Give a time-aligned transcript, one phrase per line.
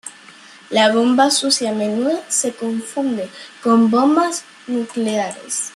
[0.71, 3.29] La bomba sucia a menudo se confunde
[3.61, 5.69] con bombas nucleares.